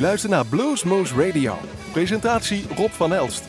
luistert 0.00 0.32
naar 0.32 0.46
Bluesmoose 0.46 1.26
Radio. 1.26 1.54
Presentatie 1.92 2.64
Rob 2.76 2.90
van 2.90 3.12
Elst. 3.12 3.44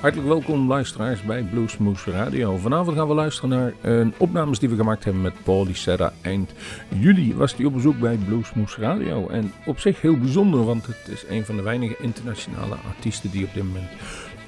Hartelijk 0.00 0.28
welkom 0.28 0.68
luisteraars 0.68 1.22
bij 1.22 1.42
Bluesmoose 1.42 2.10
Radio. 2.10 2.56
Vanavond 2.56 2.96
gaan 2.96 3.08
we 3.08 3.14
luisteren 3.14 3.50
naar 3.50 3.72
een 3.80 4.14
opnames 4.18 4.58
die 4.58 4.68
we 4.68 4.76
gemaakt 4.76 5.04
hebben 5.04 5.22
met 5.22 5.42
Paul 5.44 5.66
Serra. 5.72 6.12
Eind 6.20 6.52
juli 6.88 7.34
was 7.34 7.56
hij 7.56 7.64
op 7.64 7.72
bezoek 7.72 7.98
bij 7.98 8.16
Bluesmoose 8.16 8.80
Radio. 8.80 9.28
En 9.28 9.52
op 9.66 9.78
zich 9.78 10.00
heel 10.00 10.18
bijzonder, 10.18 10.64
want 10.64 10.86
het 10.86 11.08
is 11.08 11.24
een 11.28 11.44
van 11.44 11.56
de 11.56 11.62
weinige 11.62 11.96
internationale 11.98 12.76
artiesten 12.88 13.30
die 13.30 13.44
op 13.44 13.54
dit 13.54 13.64
moment 13.64 13.90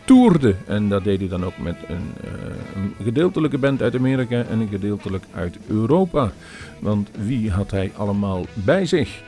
toerde. 0.05 0.55
En 0.67 0.89
dat 0.89 1.05
deed 1.05 1.19
hij 1.19 1.29
dan 1.29 1.45
ook 1.45 1.59
met 1.59 1.77
een, 1.89 2.13
uh, 2.25 2.31
een, 2.75 2.95
gedeeltelijke 3.05 3.59
band 3.59 3.83
uit 3.83 3.95
Amerika 3.95 4.43
en 4.43 4.61
een 4.61 4.69
gedeeltelijk 4.69 5.25
uit 5.35 5.59
Europa. 5.67 6.33
Want 6.79 7.11
wie 7.25 7.51
had 7.51 7.71
hij 7.71 7.93
allemaal 7.97 8.47
bij 8.53 8.87
zich? 8.87 9.23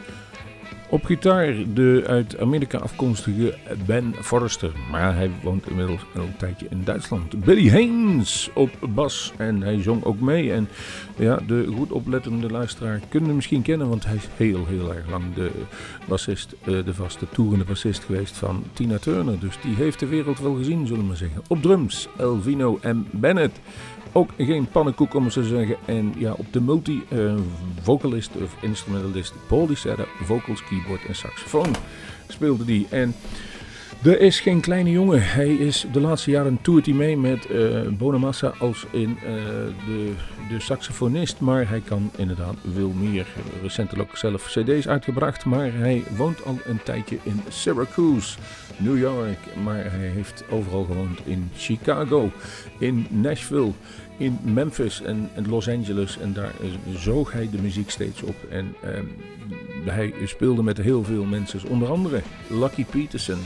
Op 0.90 1.04
gitaar 1.04 1.54
de 1.74 2.04
uit 2.06 2.38
Amerika 2.38 2.78
afkomstige 2.78 3.54
Ben 3.86 4.14
Forrester. 4.20 4.72
Maar 4.90 5.14
hij 5.14 5.30
woont 5.42 5.66
inmiddels 5.66 6.00
een 6.14 6.36
tijdje 6.36 6.66
in 6.70 6.84
Duitsland. 6.84 7.44
Billy 7.44 7.70
Haynes 7.70 8.50
op 8.54 8.70
bas. 8.94 9.32
En 9.36 9.62
hij 9.62 9.82
zong 9.82 10.04
ook 10.04 10.20
mee. 10.20 10.52
En 10.52 10.68
ja, 11.16 11.38
de 11.46 11.72
goed 11.76 11.92
oplettende 11.92 12.50
luisteraar 12.50 13.00
kunnen 13.08 13.28
hem 13.28 13.36
misschien 13.36 13.62
kennen. 13.62 13.88
Want 13.88 14.04
hij 14.04 14.14
is 14.14 14.28
heel, 14.36 14.66
heel 14.66 14.94
erg 14.94 15.10
lang 15.10 15.24
de 15.34 15.50
bassist, 16.08 16.54
eh, 16.60 16.84
de 16.84 16.94
vaste 16.94 17.26
toerende 17.32 17.64
bassist 17.64 18.04
geweest 18.04 18.36
van 18.36 18.64
Tina 18.72 18.98
Turner. 18.98 19.38
Dus 19.40 19.58
die 19.62 19.74
heeft 19.74 20.00
de 20.00 20.06
wereld 20.06 20.38
wel 20.38 20.54
gezien, 20.54 20.86
zullen 20.86 21.02
we 21.02 21.08
maar 21.08 21.16
zeggen. 21.16 21.42
Op 21.48 21.62
drums, 21.62 22.08
Elvino 22.16 22.78
M. 22.82 23.02
Bennett. 23.10 23.60
Ook 24.12 24.30
geen 24.38 24.68
pannenkoek 24.68 25.14
om 25.14 25.30
zo 25.30 25.40
te 25.40 25.46
zeggen. 25.46 25.76
En 25.84 26.14
ja, 26.18 26.32
op 26.32 26.52
de 26.52 26.60
multi-vocalist 26.60 28.30
of 28.42 28.56
instrumentalist 28.60 29.32
Paul 29.46 29.68
vocals, 30.22 30.64
keyboard 30.64 31.04
en 31.06 31.14
saxofoon 31.14 31.74
speelde 32.28 32.64
die. 32.64 32.86
En 32.90 33.14
er 34.02 34.20
is 34.20 34.40
geen 34.40 34.60
kleine 34.60 34.90
jongen. 34.90 35.22
Hij 35.22 35.54
is 35.54 35.86
de 35.92 36.00
laatste 36.00 36.30
jaren 36.30 36.58
toert 36.62 36.86
hij 36.86 36.94
mee 36.94 37.16
met 37.16 37.50
uh, 37.50 37.80
Bonamassa 37.88 38.52
als 38.58 38.86
in 38.90 39.10
uh, 39.10 39.22
de, 39.86 40.12
de 40.48 40.60
saxofonist. 40.60 41.40
Maar 41.40 41.68
hij 41.68 41.80
kan 41.80 42.10
inderdaad 42.16 42.54
veel 42.74 42.92
meer. 43.00 43.26
Recentelijk 43.62 44.16
zelf 44.16 44.44
cd's 44.46 44.86
uitgebracht. 44.86 45.44
Maar 45.44 45.72
hij 45.72 46.04
woont 46.16 46.44
al 46.44 46.58
een 46.64 46.82
tijdje 46.82 47.18
in 47.22 47.40
Syracuse, 47.48 48.38
New 48.80 48.98
York. 48.98 49.38
Maar 49.62 49.90
hij 49.92 50.08
heeft 50.08 50.44
overal 50.50 50.84
gewoond 50.84 51.18
in 51.24 51.50
Chicago, 51.56 52.30
in 52.78 53.06
Nashville, 53.10 53.72
in 54.16 54.38
Memphis 54.42 55.02
en, 55.02 55.30
Los 55.48 55.68
Angeles. 55.68 56.18
En 56.18 56.32
daar 56.32 56.52
zoog 56.94 57.32
hij 57.32 57.48
de 57.50 57.62
muziek 57.62 57.90
steeds 57.90 58.22
op. 58.22 58.36
En 58.50 58.74
um, 58.84 59.16
hij 59.84 60.12
speelde 60.24 60.62
met 60.62 60.78
heel 60.78 61.04
veel 61.04 61.24
mensen. 61.24 61.60
Onder 61.68 61.90
andere 61.90 62.20
Lucky 62.48 62.84
Peterson. 62.84 63.40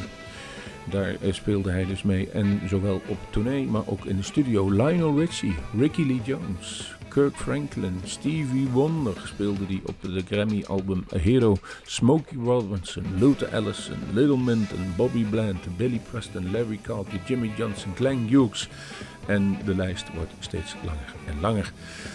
Daar 0.90 1.16
speelde 1.30 1.70
hij 1.70 1.86
dus 1.86 2.02
mee. 2.02 2.30
En 2.30 2.60
zowel 2.68 3.02
op 3.06 3.18
tournee, 3.30 3.64
maar 3.64 3.82
ook 3.86 4.04
in 4.04 4.16
de 4.16 4.22
studio. 4.22 4.70
Lionel 4.70 5.18
Richie, 5.18 5.54
Ricky 5.78 6.02
Lee 6.06 6.20
Jones, 6.24 6.93
Kirk 7.14 7.36
Franklin, 7.36 8.00
Stevie 8.04 8.68
Wonder 8.72 9.14
speelde 9.24 9.66
die 9.66 9.82
op 9.86 9.94
de 10.00 10.22
Grammy-album 10.28 11.04
A 11.14 11.18
Hero. 11.18 11.56
Smokey 11.84 12.38
Robinson, 12.38 13.04
Luther 13.18 13.48
Allison, 13.54 13.96
Little 14.12 14.38
Minton, 14.38 14.94
Bobby 14.96 15.24
Bland, 15.24 15.76
Billy 15.76 16.00
Preston, 16.10 16.50
Larry 16.50 16.78
Carter, 16.82 17.20
Jimmy 17.26 17.52
Johnson, 17.56 17.92
Glenn 17.96 18.26
Hughes. 18.28 18.68
En 19.26 19.56
de 19.64 19.74
lijst 19.74 20.14
wordt 20.14 20.32
steeds 20.38 20.74
langer 20.84 21.14
en 21.26 21.40
langer. 21.40 21.72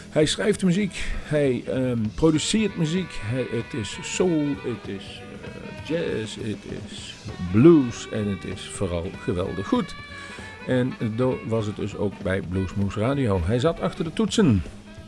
Hij 0.09 0.25
schrijft 0.25 0.63
muziek, 0.63 1.03
hij 1.23 1.63
um, 1.67 2.11
produceert 2.15 2.77
muziek. 2.77 3.19
Het 3.31 3.73
is 3.73 3.97
soul, 4.01 4.47
het 4.47 4.87
is 4.87 5.21
uh, 5.31 5.87
jazz, 5.87 6.35
het 6.35 6.65
is 6.87 7.15
blues 7.51 8.09
en 8.09 8.27
het 8.27 8.43
is 8.43 8.61
vooral 8.61 9.11
geweldig 9.23 9.67
goed. 9.67 9.95
En 10.67 10.93
zo 11.17 11.39
was 11.47 11.65
het 11.65 11.75
dus 11.75 11.95
ook 11.95 12.13
bij 12.23 12.41
Bluesmoose 12.41 12.99
Radio. 12.99 13.41
Hij 13.43 13.59
zat 13.59 13.79
achter 13.79 14.03
de 14.03 14.13
toetsen. 14.13 14.61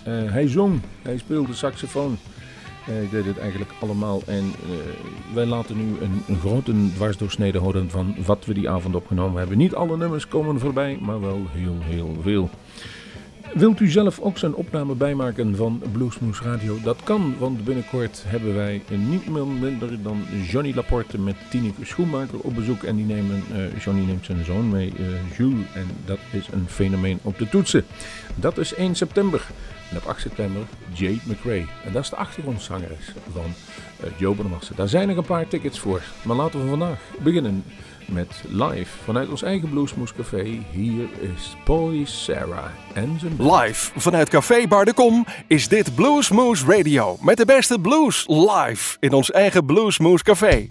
Uh, 0.07 0.31
hij 0.31 0.47
zong, 0.47 0.79
hij 1.01 1.17
speelde 1.17 1.53
saxofoon. 1.53 2.17
Hij 2.85 3.07
deed 3.11 3.25
het 3.25 3.37
eigenlijk 3.37 3.71
allemaal. 3.79 4.21
En 4.25 4.43
uh, 4.45 4.75
wij 5.33 5.45
laten 5.45 5.77
nu 5.77 5.97
een, 6.01 6.23
een 6.27 6.39
grote 6.39 6.73
dwarsdoorsnede 6.93 7.57
horen 7.57 7.89
van 7.89 8.15
wat 8.25 8.45
we 8.45 8.53
die 8.53 8.69
avond 8.69 8.95
opgenomen 8.95 9.39
hebben. 9.39 9.57
Niet 9.57 9.75
alle 9.75 9.97
nummers 9.97 10.27
komen 10.27 10.59
voorbij, 10.59 10.97
maar 11.01 11.21
wel 11.21 11.41
heel, 11.51 11.75
heel 11.79 12.15
veel. 12.21 12.49
Wilt 13.53 13.79
u 13.79 13.87
zelf 13.87 14.19
ook 14.19 14.37
zo'n 14.37 14.55
opname 14.55 14.95
bijmaken 14.95 15.55
van 15.55 15.81
Bluesmoose 15.91 16.43
Radio? 16.43 16.77
Dat 16.83 17.03
kan, 17.03 17.35
want 17.39 17.63
binnenkort 17.63 18.23
hebben 18.27 18.55
wij 18.55 18.81
niet 18.89 19.29
minder 19.59 20.01
dan 20.03 20.23
Johnny 20.47 20.71
Laporte 20.75 21.19
met 21.19 21.35
Tineke 21.49 21.85
Schoenmaker 21.85 22.39
op 22.39 22.55
bezoek. 22.55 22.83
En 22.83 22.95
die 22.95 23.05
nemen, 23.05 23.43
uh, 23.51 23.79
Johnny 23.83 24.05
neemt 24.05 24.25
zijn 24.25 24.45
zoon 24.45 24.69
mee, 24.69 24.93
uh, 24.99 25.37
Jules. 25.37 25.65
En 25.73 25.87
dat 26.05 26.19
is 26.31 26.47
een 26.51 26.65
fenomeen 26.67 27.19
op 27.21 27.37
de 27.37 27.49
toetsen. 27.49 27.85
Dat 28.35 28.57
is 28.57 28.73
1 28.73 28.95
september. 28.95 29.47
En 29.89 29.97
op 29.97 30.05
8 30.05 30.21
september 30.21 30.61
Jade 30.93 31.19
McRae. 31.23 31.65
En 31.85 31.91
dat 31.91 32.03
is 32.03 32.09
de 32.09 32.15
achtergrondzangeres 32.15 33.13
van 33.33 33.45
uh, 34.03 34.09
Joe 34.17 34.35
Bonamassa. 34.35 34.73
Daar 34.75 34.89
zijn 34.89 35.07
nog 35.07 35.17
een 35.17 35.23
paar 35.23 35.47
tickets 35.47 35.79
voor. 35.79 36.01
Maar 36.21 36.35
laten 36.35 36.63
we 36.63 36.69
vandaag 36.69 36.99
beginnen 37.19 37.63
met 38.11 38.43
live 38.47 38.97
vanuit 39.03 39.29
ons 39.29 39.41
eigen 39.41 39.69
Bluesmoes 39.69 40.13
Café. 40.13 40.59
Hier 40.71 41.07
is 41.19 41.55
Polly 41.63 42.05
Sarah 42.05 42.71
en 42.93 43.19
zijn 43.19 43.51
Live 43.51 43.99
vanuit 43.99 44.29
Café 44.29 44.67
Bar 44.67 44.85
de 44.85 44.93
Kom 44.93 45.25
is 45.47 45.67
dit 45.67 45.95
Bluesmoose 45.95 46.65
Radio. 46.65 47.17
Met 47.21 47.37
de 47.37 47.45
beste 47.45 47.79
blues 47.79 48.25
live 48.27 48.97
in 48.99 49.13
ons 49.13 49.31
eigen 49.31 49.65
Bluesmoose 49.65 50.23
Café. 50.23 50.69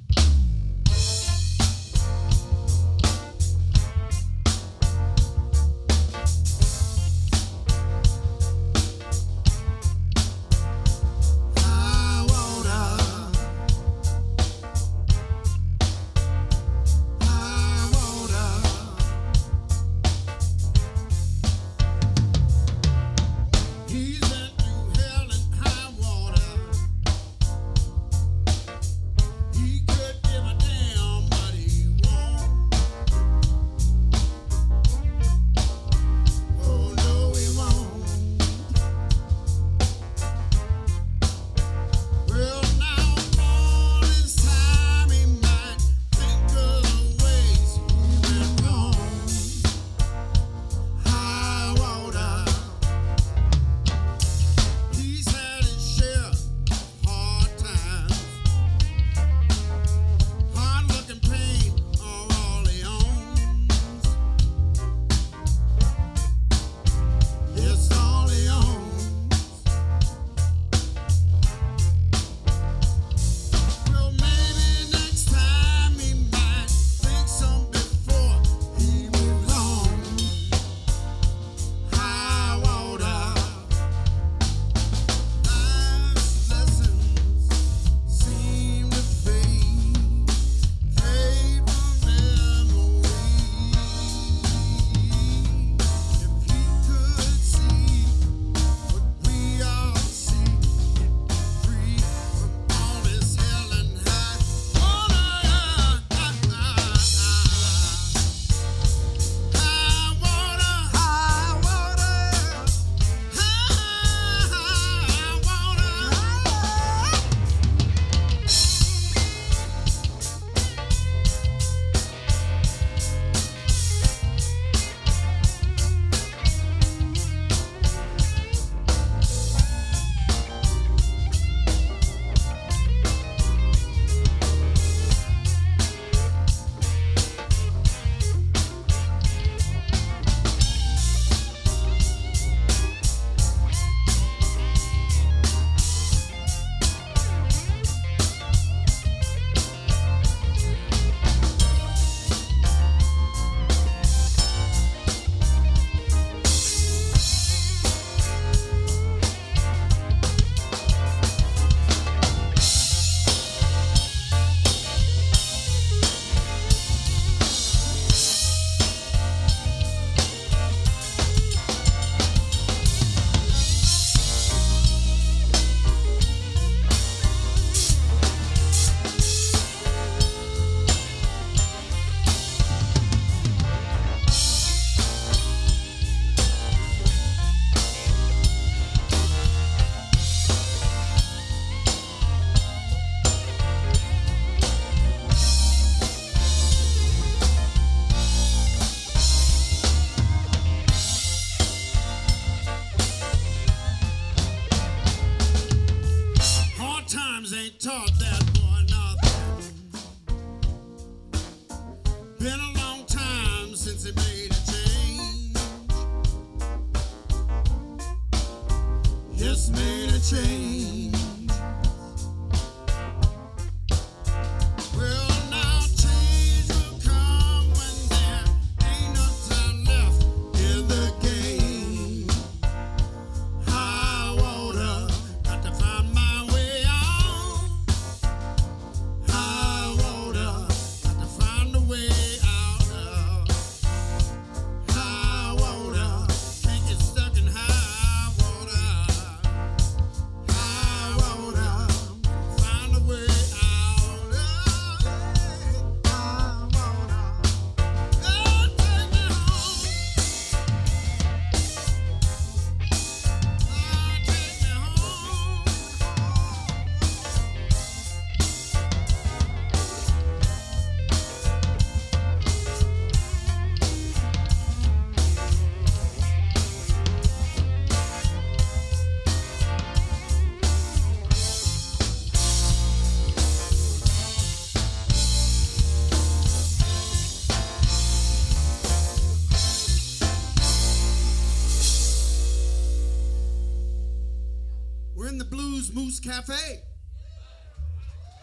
Cafe. 296.40 296.80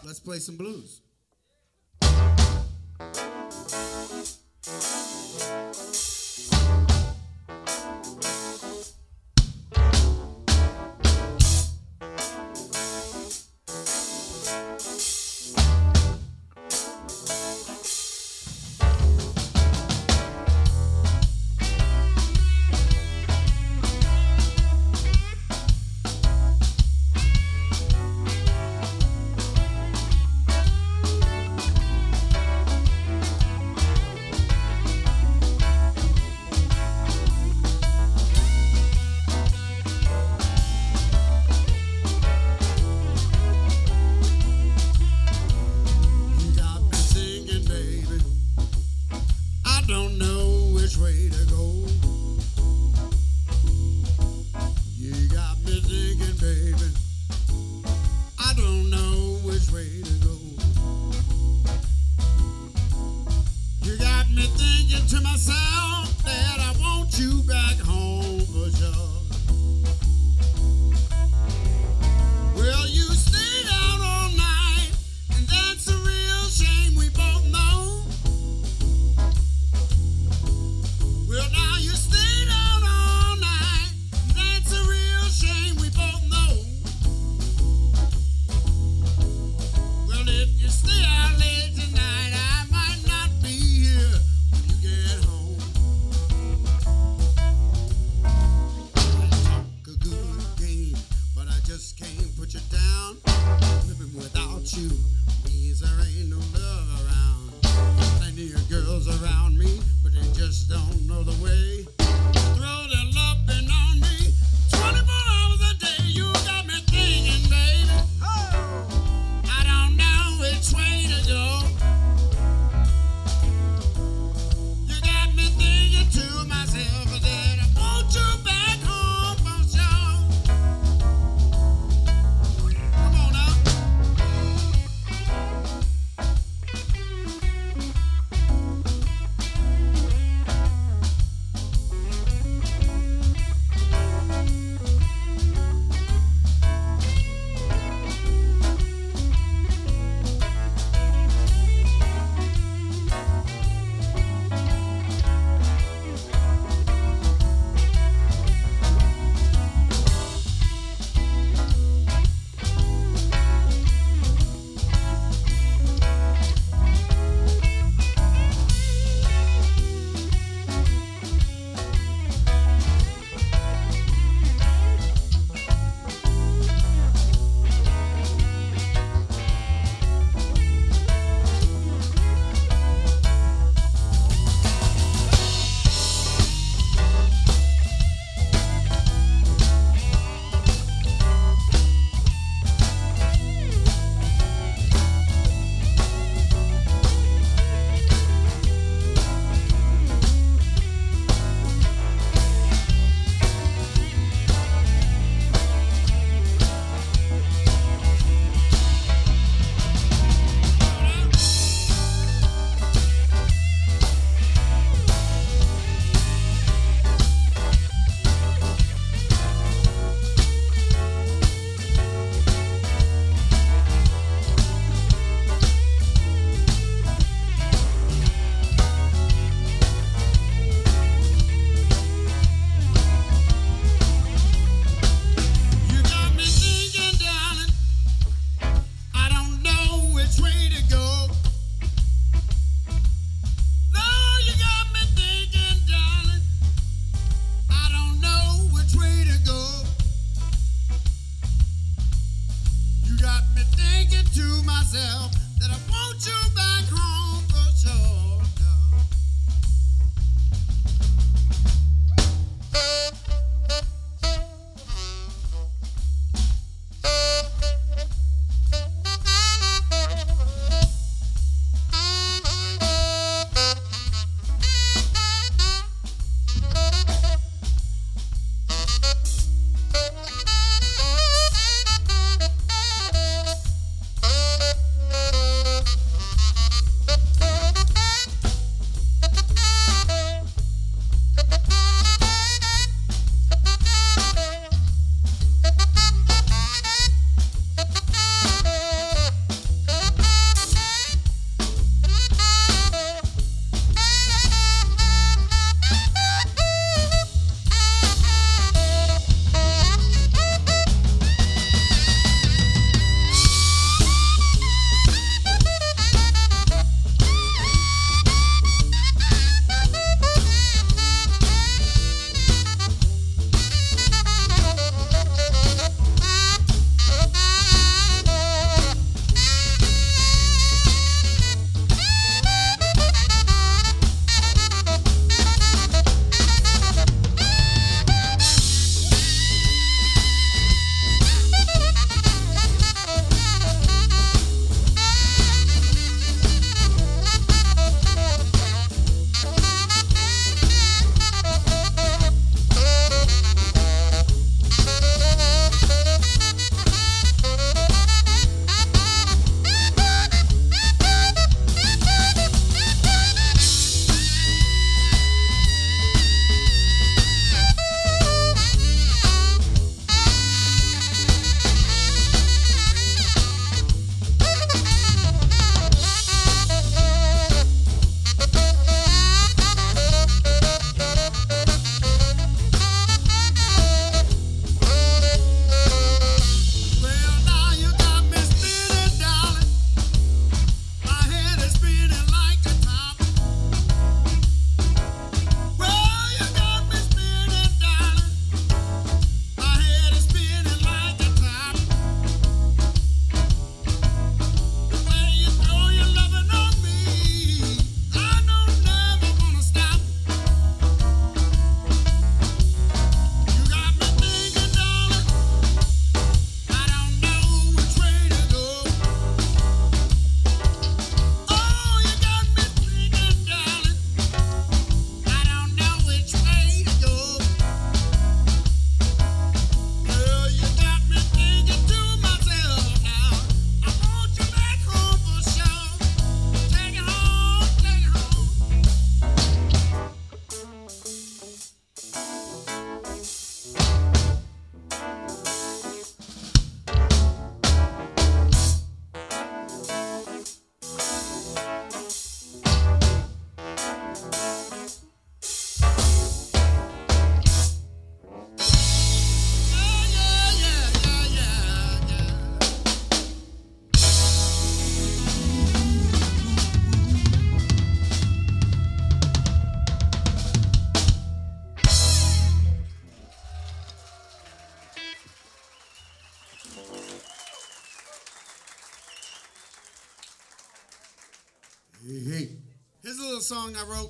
Let's 0.04 0.20
play 0.20 0.38
some 0.38 0.56
blues. 0.56 1.00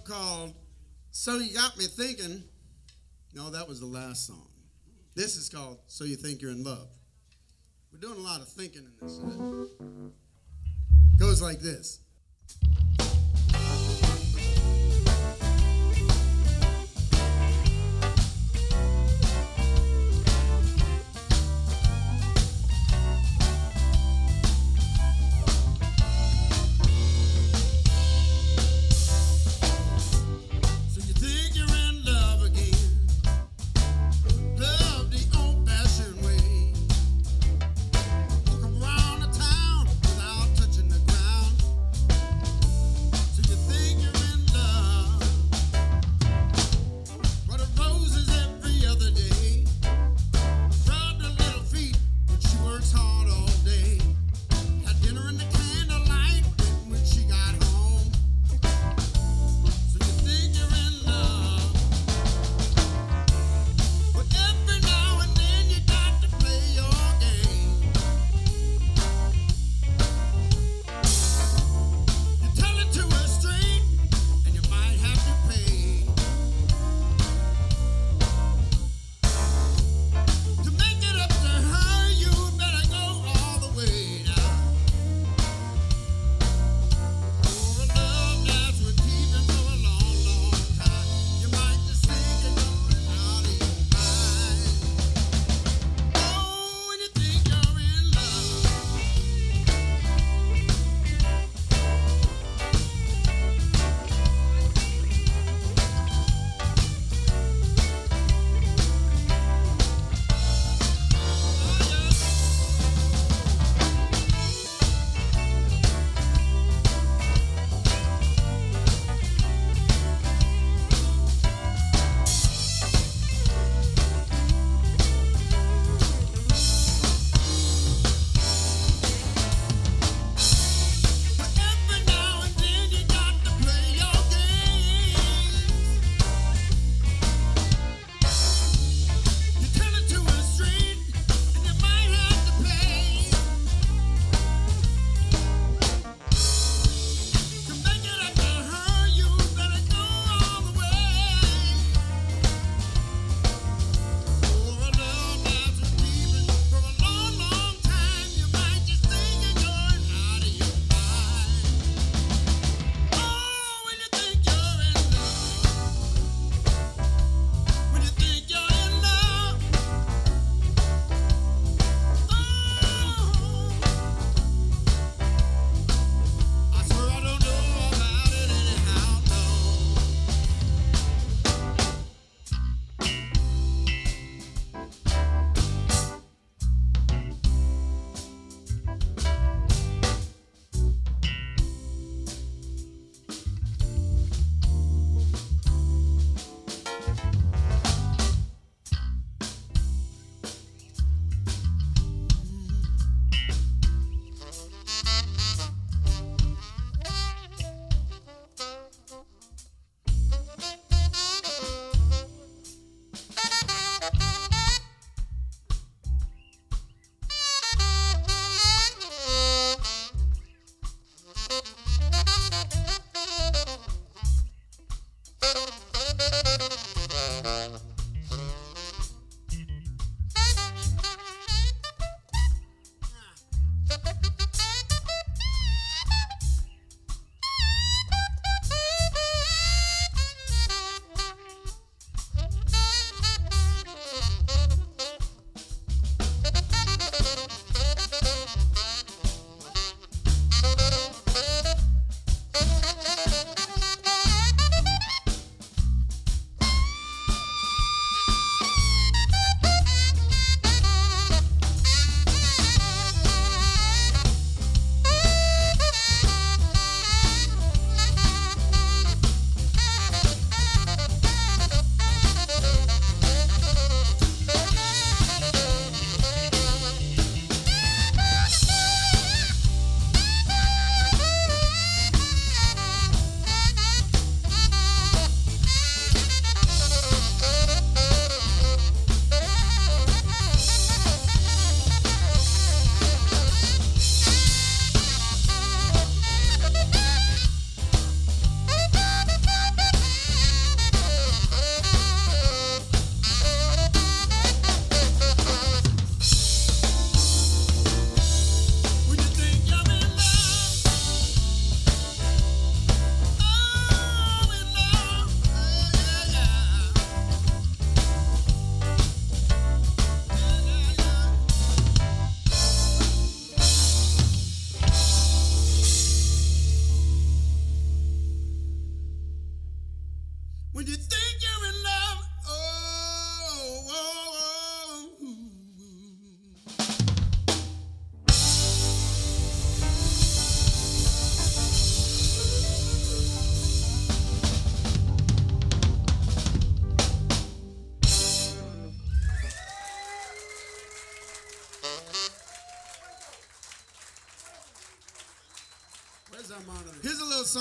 Called 0.05 0.55
So 1.11 1.39
You 1.39 1.55
Got 1.55 1.77
Me 1.79 1.87
Thinking. 1.87 2.43
No, 3.35 3.51
that 3.51 3.69
was 3.69 3.81
the 3.81 3.87
last 3.87 4.27
song. 4.27 4.49
This 5.15 5.37
is 5.37 5.49
called 5.49 5.79
So 5.87 6.05
You 6.05 6.17
Think 6.17 6.41
You're 6.43 6.53
in 6.53 6.63
Love. 6.63 6.89
We're 7.93 7.99
doing 7.99 8.19
a 8.19 8.23
lot 8.23 8.41
of 8.41 8.49
thinking 8.49 8.83
in 8.83 8.93
this. 9.07 9.19
Goes 11.19 11.43
like 11.43 11.61
this. 11.61 12.01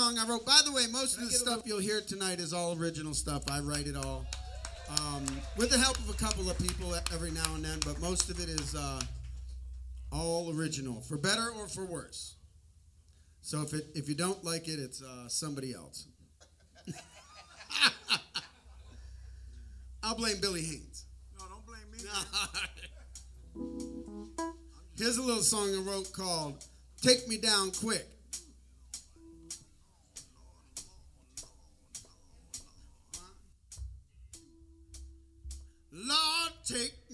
Song 0.08 0.18
I 0.18 0.26
wrote. 0.30 0.46
By 0.46 0.60
the 0.64 0.72
way, 0.72 0.86
most 0.90 1.16
of 1.18 1.24
the 1.24 1.30
stuff 1.30 1.62
you'll 1.64 1.80
hear 1.80 2.00
tonight 2.00 2.38
is 2.40 2.52
all 2.54 2.78
original 2.78 3.14
stuff. 3.14 3.42
I 3.50 3.60
write 3.60 3.86
it 3.86 3.96
all. 3.96 4.24
Um, 4.90 5.26
with 5.56 5.70
the 5.70 5.78
help 5.78 5.98
of 5.98 6.08
a 6.08 6.14
couple 6.14 6.48
of 6.48 6.58
people 6.58 6.94
every 7.12 7.30
now 7.30 7.54
and 7.54 7.62
then, 7.64 7.78
but 7.84 8.00
most 8.00 8.30
of 8.30 8.40
it 8.40 8.48
is 8.48 8.74
uh, 8.74 9.00
all 10.10 10.50
original, 10.56 11.02
for 11.02 11.18
better 11.18 11.50
or 11.50 11.68
for 11.68 11.84
worse. 11.84 12.36
So 13.42 13.60
if 13.62 13.74
it 13.74 13.86
if 13.94 14.08
you 14.08 14.14
don't 14.14 14.42
like 14.44 14.66
it, 14.66 14.78
it's 14.78 15.02
uh, 15.02 15.28
somebody 15.28 15.74
else. 15.74 16.06
I'll 20.02 20.16
blame 20.16 20.40
Billy 20.40 20.62
Haynes. 20.62 21.04
No, 21.38 21.44
don't 21.48 21.66
blame 21.66 21.90
me. 21.92 21.98
Here's 24.98 25.18
a 25.18 25.22
little 25.22 25.42
song 25.42 25.74
I 25.74 25.80
wrote 25.80 26.12
called 26.14 26.64
"Take 27.02 27.28
Me 27.28 27.36
Down 27.36 27.72
Quick." 27.72 28.17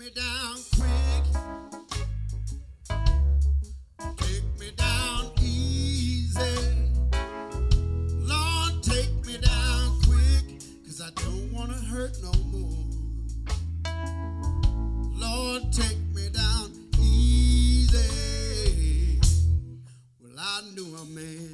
Me 0.04 0.10
down 0.10 0.56
quick. 0.76 1.24
Take 4.18 4.60
me 4.60 4.70
down 4.76 5.32
easy. 5.40 6.90
Lord, 8.20 8.82
take 8.82 9.26
me 9.26 9.38
down 9.38 10.00
I 11.00 11.10
don't 11.16 11.52
wanna 11.52 11.74
hurt 11.74 12.16
no 12.22 12.32
more. 12.52 12.84
Lord, 15.14 15.72
take 15.72 15.98
me 16.14 16.28
down 16.28 16.70
easy. 17.00 18.00
Well, 20.20 20.38
I 20.38 20.62
knew 20.74 20.96
a 20.96 21.04
man 21.06 21.53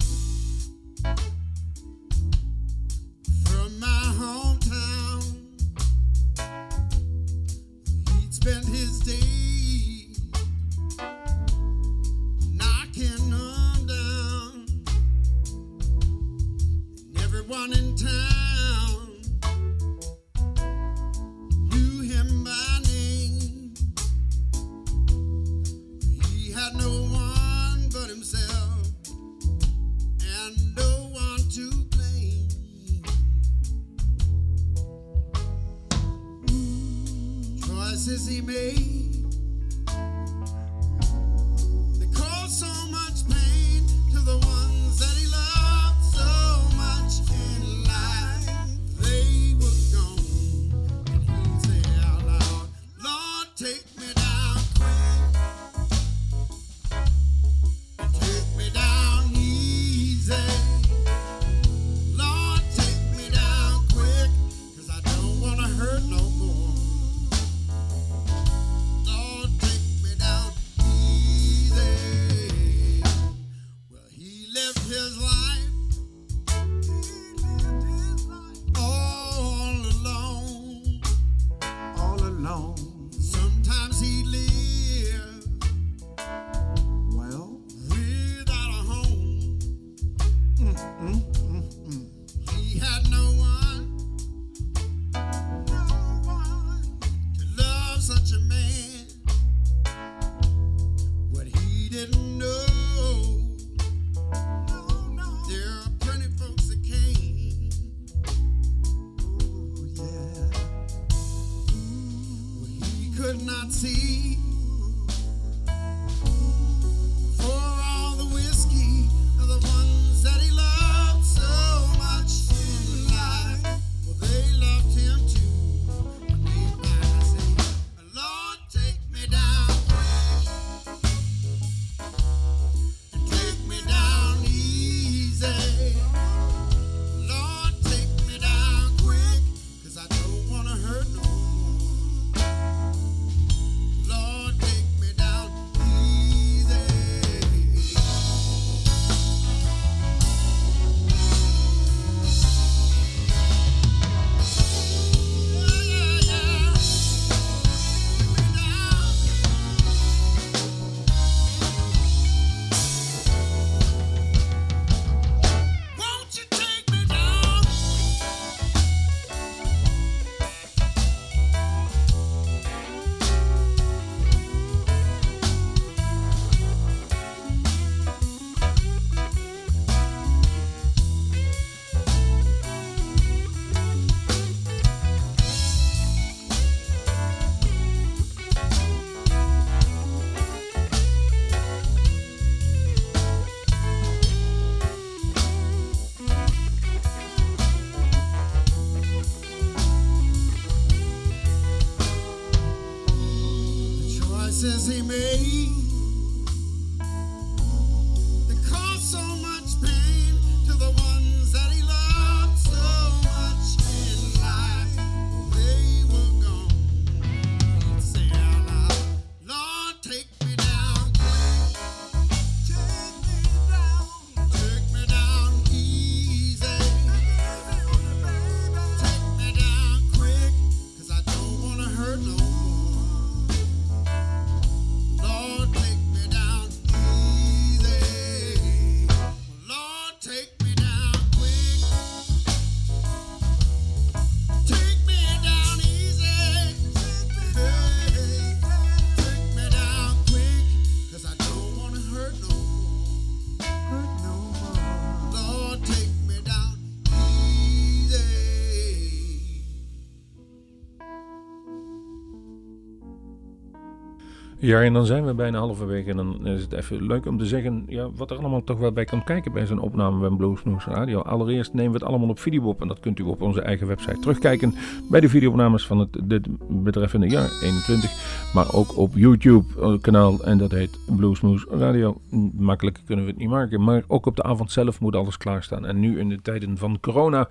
Ja, 264.71 264.83
en 264.83 264.93
dan 264.93 265.07
zijn 265.07 265.27
we 265.27 265.35
bijna 265.35 265.59
halverwege. 265.59 266.11
En 266.11 266.17
dan 266.17 266.47
is 266.47 266.63
het 266.63 266.73
even 266.73 267.07
leuk 267.07 267.27
om 267.27 267.39
te 267.39 267.47
zeggen 267.47 267.85
ja, 267.89 268.11
wat 268.11 268.31
er 268.31 268.39
allemaal 268.39 268.65
toch 268.65 268.79
wel 268.79 268.93
bij 268.93 269.05
kan 269.05 269.25
kijken 269.25 269.53
bij 269.53 269.67
zo'n 269.67 269.81
opname 269.81 270.29
bij 270.29 270.37
Bluesmoose 270.37 270.91
Radio. 270.91 271.21
Allereerst 271.21 271.73
nemen 271.73 271.93
we 271.93 271.99
het 271.99 272.07
allemaal 272.07 272.29
op 272.29 272.39
video 272.39 272.63
op. 272.63 272.81
En 272.81 272.89
dat 272.89 273.01
kunt 273.01 273.19
u 273.19 273.23
op 273.23 273.43
onze 273.43 273.61
eigen 273.61 273.87
website 273.87 274.19
terugkijken 274.19 274.75
bij 275.11 275.21
de 275.21 275.29
videoopnames 275.29 275.87
van 275.87 275.99
het 275.99 276.19
dit 276.25 276.47
betreffende 276.69 277.29
jaar 277.29 277.51
21. 277.63 278.51
Maar 278.55 278.75
ook 278.75 278.97
op 278.97 279.15
YouTube 279.15 279.99
kanaal 280.01 280.45
en 280.45 280.59
dat 280.59 280.71
heet 280.71 280.99
Bluesmoose 281.17 281.67
Radio. 281.71 282.21
Makkelijker 282.53 283.03
kunnen 283.07 283.25
we 283.25 283.31
het 283.31 283.41
niet 283.41 283.49
maken. 283.49 283.85
Maar 283.85 284.05
ook 284.07 284.27
op 284.27 284.37
de 284.37 284.43
avond 284.43 284.73
zelf 284.73 285.01
moet 285.01 285.17
alles 285.17 285.37
klaarstaan. 285.37 285.87
En 285.87 286.01
nu 286.01 286.19
in 286.19 286.29
de 286.29 286.43
tijden 286.43 286.79
van 286.79 287.01
corona 287.01 287.49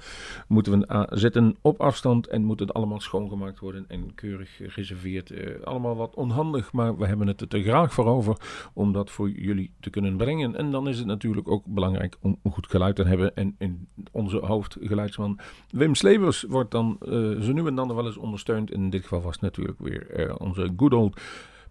moeten 0.48 0.80
we 0.80 1.08
zitten 1.10 1.56
op 1.62 1.82
afstand 1.82 2.28
en 2.28 2.44
moet 2.44 2.60
het 2.60 2.74
allemaal 2.74 3.00
schoongemaakt 3.00 3.60
worden 3.60 3.86
en 3.88 4.16
keurig 4.16 4.56
gereserveerd. 4.56 5.32
Uh, 5.32 5.64
allemaal 5.64 5.96
wat 5.96 6.16
onhandig, 6.16 6.72
maar 6.72 6.98
we 6.98 7.09
hebben 7.10 7.28
het 7.28 7.42
er 7.42 7.48
te 7.48 7.64
graag 7.64 7.94
voor 7.94 8.06
over 8.06 8.38
om 8.74 8.94
dat 8.94 9.12
voor 9.12 9.30
jullie 9.30 9.72
te 9.80 9.90
kunnen 9.90 10.18
brengen. 10.18 10.56
En 10.56 10.72
dan 10.72 10.88
is 10.88 10.98
het 10.98 11.08
natuurlijk 11.08 11.52
ook 11.52 11.66
belangrijk 11.66 12.18
om 12.22 12.40
goed 12.52 12.68
geluid 12.68 12.96
te 12.96 13.04
hebben. 13.04 13.36
En 13.36 13.56
in 13.58 13.88
onze 14.12 14.38
hoofdgeluidsman 14.38 15.40
Wim 15.70 15.96
Slevers 15.96 16.44
wordt 16.48 16.72
dan 16.72 16.98
uh, 17.02 17.42
zo 17.42 17.52
nu 17.52 17.66
en 17.66 17.76
dan 17.76 17.96
wel 17.96 18.06
eens 18.06 18.18
ondersteund. 18.18 18.72
In 18.72 18.90
dit 18.90 19.02
geval 19.02 19.22
was 19.22 19.34
het 19.34 19.42
natuurlijk 19.42 19.80
weer 19.80 20.28
uh, 20.30 20.36
onze 20.38 20.74
good 20.78 20.94
old 20.94 21.22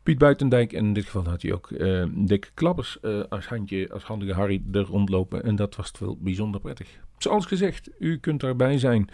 Piet 0.08 0.18
Buitendijk. 0.18 0.72
En 0.72 0.84
in 0.84 0.92
dit 0.92 1.04
geval 1.04 1.24
had 1.24 1.42
hij 1.42 1.52
ook 1.52 1.70
uh, 1.70 2.04
Dick 2.14 2.50
Klappers 2.54 2.98
uh, 3.02 3.22
als, 3.28 3.46
handje, 3.46 3.92
als 3.92 4.02
handige 4.02 4.32
Harry 4.32 4.62
er 4.72 4.80
rondlopen. 4.80 5.44
En 5.44 5.56
dat 5.56 5.76
was 5.76 5.92
wel 5.98 6.16
bijzonder 6.20 6.60
prettig. 6.60 6.98
Zoals 7.18 7.46
gezegd, 7.46 7.90
u 7.98 8.18
kunt 8.18 8.40
daarbij 8.40 8.78
zijn. 8.78 9.08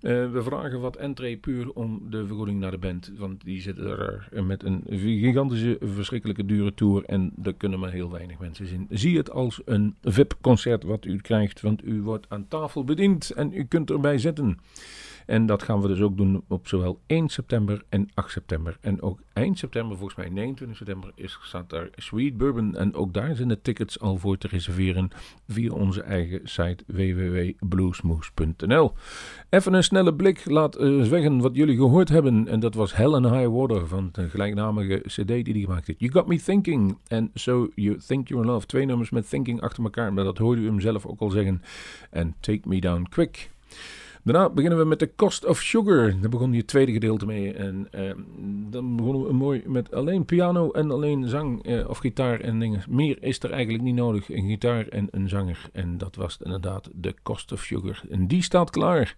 Uh, 0.00 0.32
we 0.32 0.42
vragen 0.42 0.80
wat 0.80 0.96
entree 0.96 1.36
puur 1.36 1.70
om 1.70 2.10
de 2.10 2.26
vergoeding 2.26 2.60
naar 2.60 2.70
de 2.70 2.78
band. 2.78 3.12
Want 3.16 3.44
die 3.44 3.60
zitten 3.60 3.86
er 3.86 4.44
met 4.44 4.64
een 4.64 4.84
gigantische, 4.88 5.76
verschrikkelijke 5.80 6.46
dure 6.46 6.74
tour. 6.74 7.04
En 7.04 7.32
daar 7.36 7.54
kunnen 7.54 7.78
maar 7.78 7.92
heel 7.92 8.10
weinig 8.10 8.38
mensen 8.38 8.66
zien. 8.66 8.86
Zie 8.90 9.16
het 9.16 9.30
als 9.30 9.60
een 9.64 9.94
VIP-concert 10.02 10.82
wat 10.82 11.04
u 11.04 11.16
krijgt. 11.16 11.60
Want 11.60 11.84
u 11.84 12.02
wordt 12.02 12.26
aan 12.28 12.48
tafel 12.48 12.84
bediend 12.84 13.30
en 13.30 13.52
u 13.52 13.64
kunt 13.64 13.90
erbij 13.90 14.18
zitten. 14.18 14.58
En 15.26 15.46
dat 15.46 15.62
gaan 15.62 15.80
we 15.80 15.88
dus 15.88 16.00
ook 16.00 16.16
doen 16.16 16.44
op 16.48 16.68
zowel 16.68 17.00
1 17.06 17.28
september 17.28 17.82
en 17.88 18.10
8 18.14 18.30
september. 18.30 18.76
En 18.80 19.02
ook 19.02 19.20
eind 19.32 19.58
september, 19.58 19.96
volgens 19.96 20.18
mij 20.18 20.28
29 20.28 20.76
september, 20.76 21.12
is, 21.14 21.38
staat 21.42 21.70
daar 21.70 21.88
Sweet 21.96 22.36
Bourbon. 22.36 22.76
En 22.76 22.94
ook 22.94 23.14
daar 23.14 23.34
zijn 23.34 23.48
de 23.48 23.60
tickets 23.62 24.00
al 24.00 24.16
voor 24.16 24.38
te 24.38 24.48
reserveren 24.48 25.10
via 25.48 25.72
onze 25.72 26.02
eigen 26.02 26.40
site 26.42 26.84
www.bluesmoose.nl. 26.86 28.92
Even 29.50 29.74
een 29.74 29.84
snelle 29.84 30.14
blik 30.14 30.44
laat 30.44 30.80
uh, 30.80 31.02
zeggen 31.02 31.40
wat 31.40 31.54
jullie 31.54 31.76
gehoord 31.76 32.08
hebben. 32.08 32.48
En 32.48 32.60
dat 32.60 32.74
was 32.74 32.96
Hell 32.96 33.12
and 33.12 33.30
High 33.30 33.48
Water 33.48 33.86
van 33.86 34.08
de 34.12 34.28
gelijknamige 34.28 35.02
cd 35.06 35.26
die 35.26 35.52
hij 35.52 35.60
gemaakt 35.60 35.86
heeft. 35.86 36.00
You 36.00 36.12
Got 36.12 36.26
Me 36.26 36.40
Thinking 36.40 36.98
and 37.08 37.30
So 37.34 37.70
You 37.74 37.98
Think 38.06 38.28
You're 38.28 38.46
in 38.46 38.52
Love. 38.52 38.66
Twee 38.66 38.86
nummers 38.86 39.10
met 39.10 39.28
Thinking 39.28 39.60
achter 39.60 39.84
elkaar, 39.84 40.12
maar 40.12 40.24
dat 40.24 40.38
hoorde 40.38 40.60
u 40.60 40.66
hem 40.66 40.80
zelf 40.80 41.06
ook 41.06 41.20
al 41.20 41.30
zeggen. 41.30 41.62
En 42.10 42.34
Take 42.40 42.60
Me 42.64 42.80
Down 42.80 43.06
Quick. 43.10 43.50
Daarna 44.24 44.48
beginnen 44.48 44.78
we 44.78 44.84
met 44.84 44.98
de 44.98 45.14
Cost 45.16 45.46
of 45.46 45.60
Sugar. 45.60 46.20
Daar 46.20 46.30
begon 46.30 46.52
je 46.52 46.58
het 46.58 46.66
tweede 46.66 46.92
gedeelte 46.92 47.26
mee. 47.26 47.52
En 47.52 47.88
eh, 47.90 48.14
dan 48.70 48.96
begonnen 48.96 49.26
we 49.26 49.32
mooi 49.32 49.62
met 49.66 49.94
alleen 49.94 50.24
piano 50.24 50.70
en 50.70 50.90
alleen 50.90 51.28
zang 51.28 51.64
eh, 51.64 51.88
of 51.88 51.98
gitaar 51.98 52.40
en 52.40 52.58
dingen. 52.58 52.82
Meer 52.88 53.22
is 53.22 53.42
er 53.42 53.50
eigenlijk 53.50 53.84
niet 53.84 53.94
nodig. 53.94 54.30
Een 54.30 54.48
gitaar 54.48 54.88
en 54.88 55.08
een 55.10 55.28
zanger. 55.28 55.68
En 55.72 55.98
dat 55.98 56.16
was 56.16 56.38
inderdaad 56.42 56.88
de 56.92 57.14
Cost 57.22 57.52
of 57.52 57.62
Sugar. 57.62 58.02
En 58.10 58.26
die 58.26 58.42
staat 58.42 58.70
klaar. 58.70 59.16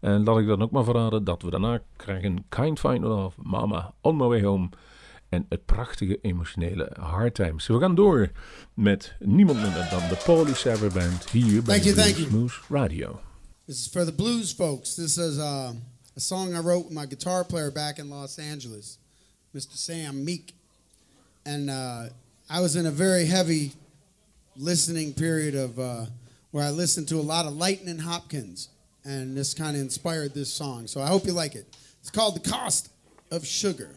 En 0.00 0.24
laat 0.24 0.38
ik 0.38 0.46
dan 0.46 0.62
ook 0.62 0.70
maar 0.70 0.84
verraden 0.84 1.24
dat 1.24 1.42
we 1.42 1.50
daarna 1.50 1.80
krijgen 1.96 2.44
Kind 2.48 2.80
Find 2.80 3.02
Love, 3.02 3.40
Mama, 3.42 3.94
On 4.00 4.16
My 4.16 4.26
Way 4.26 4.42
Home 4.42 4.68
en 5.28 5.46
het 5.48 5.64
prachtige 5.64 6.18
emotionele 6.22 6.96
Hard 7.00 7.34
Times. 7.34 7.66
We 7.66 7.78
gaan 7.78 7.94
door 7.94 8.30
met 8.74 9.16
niemand 9.18 9.62
minder 9.62 9.86
dan 9.90 10.08
de 10.08 10.22
Paulie 10.24 10.54
Saber 10.54 10.92
Band 10.92 11.30
hier 11.30 11.62
bij 11.62 11.80
Smooth 11.80 12.60
Radio. 12.68 13.20
This 13.66 13.80
is 13.80 13.86
for 13.86 14.04
the 14.04 14.12
blues 14.12 14.52
folks. 14.52 14.94
This 14.94 15.16
is 15.16 15.38
uh, 15.38 15.72
a 16.14 16.20
song 16.20 16.54
I 16.54 16.60
wrote 16.60 16.84
with 16.84 16.92
my 16.92 17.06
guitar 17.06 17.44
player 17.44 17.70
back 17.70 17.98
in 17.98 18.10
Los 18.10 18.38
Angeles, 18.38 18.98
Mr. 19.54 19.74
Sam 19.74 20.22
Meek. 20.22 20.52
And 21.46 21.70
uh, 21.70 22.08
I 22.50 22.60
was 22.60 22.76
in 22.76 22.84
a 22.84 22.90
very 22.90 23.24
heavy 23.24 23.72
listening 24.54 25.14
period 25.14 25.54
of 25.54 25.78
uh, 25.78 26.04
where 26.50 26.62
I 26.62 26.68
listened 26.72 27.08
to 27.08 27.16
a 27.16 27.22
lot 27.22 27.46
of 27.46 27.54
Lightning 27.54 27.98
Hopkins. 27.98 28.68
And 29.02 29.34
this 29.34 29.54
kind 29.54 29.76
of 29.76 29.80
inspired 29.80 30.34
this 30.34 30.52
song. 30.52 30.86
So 30.86 31.00
I 31.00 31.06
hope 31.06 31.24
you 31.24 31.32
like 31.32 31.54
it. 31.54 31.64
It's 32.02 32.10
called 32.10 32.36
The 32.36 32.46
Cost 32.46 32.90
of 33.30 33.46
Sugar. 33.46 33.88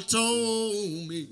Told 0.00 1.08
me. 1.08 1.28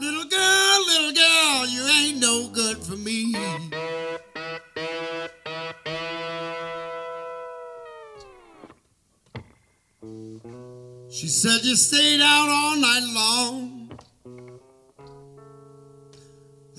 Little 0.00 0.24
girl, 0.24 0.78
little 0.86 1.12
girl, 1.12 1.66
you 1.66 1.86
ain't 1.86 2.20
no 2.20 2.48
good 2.48 2.78
for 2.78 2.96
me. 2.96 3.34
She 11.10 11.28
said 11.28 11.64
you 11.64 11.76
stayed 11.76 12.20
out 12.20 12.48
all 12.48 12.76
night 12.76 13.04
long, 13.14 13.98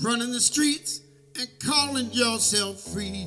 running 0.01 0.31
the 0.31 0.41
streets 0.41 1.01
and 1.39 1.47
calling 1.59 2.11
yourself 2.11 2.81
free. 2.81 3.24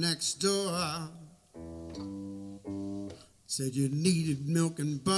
next 0.00 0.34
door 0.34 1.08
said 3.46 3.74
you 3.74 3.88
needed 3.88 4.48
milk 4.48 4.78
and 4.80 5.02
butter. 5.04 5.13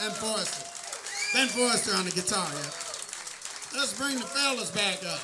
and 0.00 0.12
Forrester. 0.12 0.64
Ben 1.34 1.48
Forrester 1.48 1.94
on 1.96 2.04
the 2.04 2.10
guitar, 2.12 2.46
yeah. 2.52 3.78
Let's 3.78 3.98
bring 3.98 4.16
the 4.16 4.24
fellas 4.24 4.70
back 4.70 5.04
up. 5.04 5.20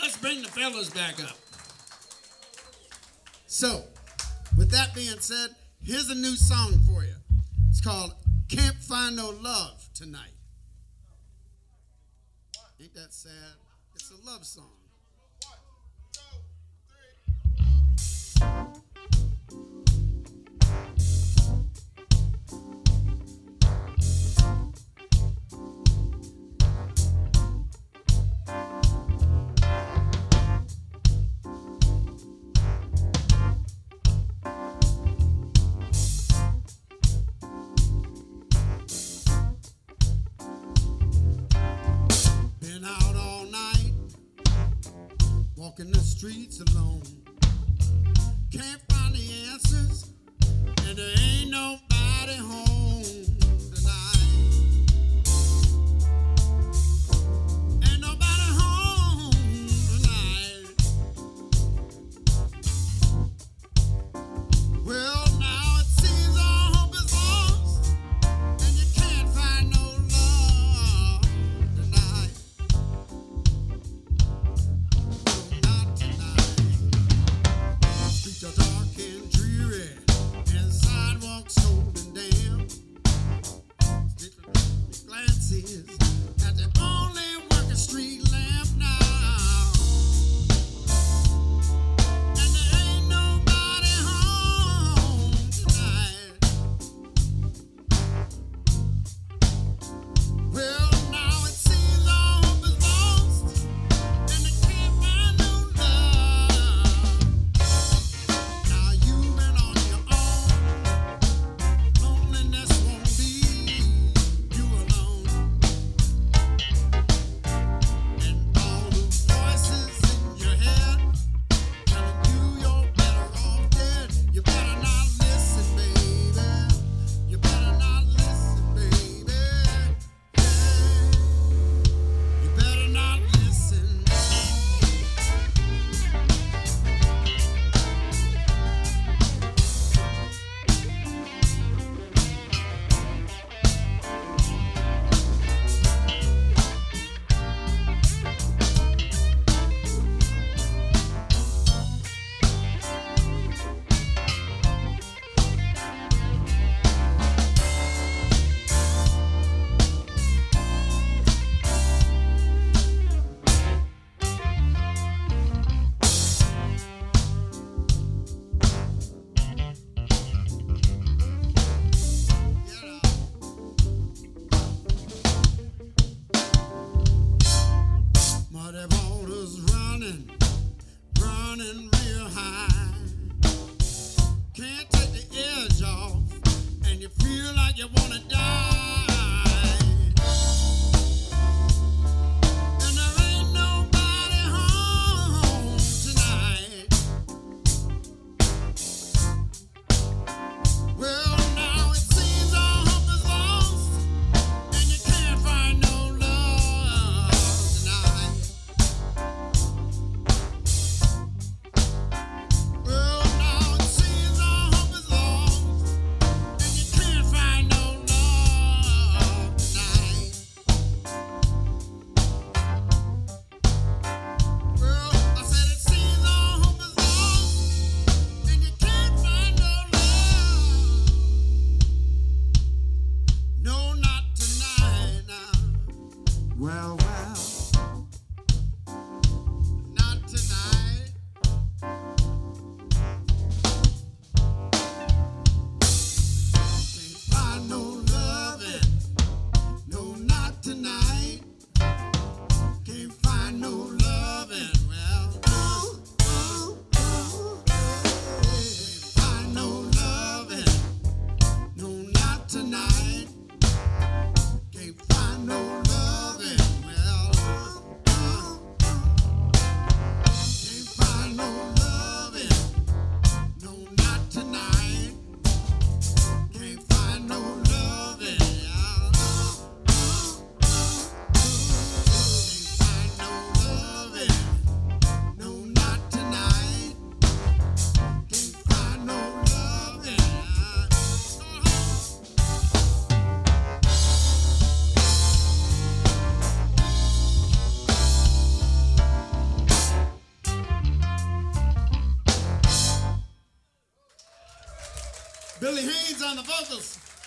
Let's 0.00 0.16
bring 0.18 0.42
the 0.42 0.48
fellas 0.48 0.90
back 0.90 1.22
up. 1.22 1.36
So, 3.46 3.84
with 4.56 4.70
that 4.70 4.94
being 4.94 5.20
said, 5.20 5.50
here's 5.82 6.10
a 6.10 6.14
new 6.14 6.36
song 6.36 6.80
for 6.86 7.04
you. 7.04 7.14
It's 7.70 7.80
called 7.80 8.14
Can't 8.48 8.76
Find 8.76 9.16
No 9.16 9.30
Love 9.30 9.88
Tonight. 9.94 10.34
Ain't 12.80 12.94
that 12.94 13.12
sad? 13.12 13.54
It's 13.94 14.10
a 14.10 14.26
love 14.26 14.44
song. 14.44 14.81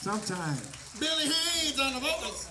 Sometimes. 0.06 0.62
Billy 0.99 1.24
Haynes 1.24 1.80
on 1.80 1.95
the 1.95 1.99
vocals. 1.99 2.47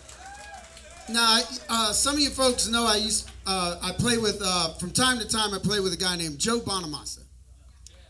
Now, 1.09 1.39
uh, 1.69 1.93
some 1.93 2.15
of 2.15 2.21
you 2.21 2.31
folks 2.31 2.67
know 2.67 2.85
I 2.85 2.97
used 2.97 3.31
uh, 3.47 3.79
I 3.81 3.93
play 3.93 4.19
with 4.19 4.43
uh, 4.45 4.75
from 4.75 4.91
time 4.91 5.21
to 5.21 5.29
time. 5.29 5.55
I 5.55 5.59
play 5.61 5.79
with 5.79 5.93
a 5.93 5.97
guy 5.97 6.17
named 6.17 6.41
Joe 6.41 6.59
Bonamassa. 6.59 7.23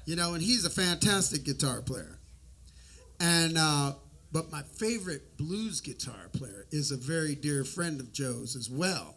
You 0.06 0.16
know, 0.16 0.32
and 0.32 0.42
he's 0.42 0.64
a 0.64 0.70
fantastic 0.70 1.44
guitar 1.44 1.82
player. 1.82 2.18
And 3.20 3.58
uh, 3.58 3.92
but 4.32 4.50
my 4.50 4.62
favorite 4.62 5.36
blues 5.36 5.82
guitar 5.82 6.30
player 6.32 6.64
is 6.70 6.90
a 6.90 6.96
very 6.96 7.34
dear 7.34 7.64
friend 7.64 8.00
of 8.00 8.14
Joe's 8.14 8.56
as 8.56 8.70
well, 8.70 9.14